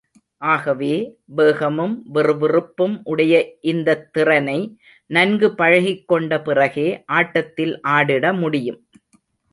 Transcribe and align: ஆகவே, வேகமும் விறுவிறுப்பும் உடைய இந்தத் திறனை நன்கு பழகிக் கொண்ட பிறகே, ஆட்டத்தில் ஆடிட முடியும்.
ஆகவே, 0.37 0.93
வேகமும் 1.25 2.05
விறுவிறுப்பும் 2.13 3.01
உடைய 3.03 3.57
இந்தத் 3.61 4.13
திறனை 4.13 4.57
நன்கு 5.05 5.55
பழகிக் 5.55 6.07
கொண்ட 6.07 6.41
பிறகே, 6.41 7.03
ஆட்டத்தில் 7.05 7.79
ஆடிட 7.87 8.37
முடியும். 8.39 8.81